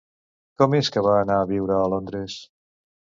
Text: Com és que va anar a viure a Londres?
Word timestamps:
Com 0.61 0.75
és 0.77 0.89
que 0.95 1.03
va 1.07 1.13
anar 1.25 1.37
a 1.41 1.45
viure 1.53 1.77
a 1.81 1.85
Londres? 1.95 2.39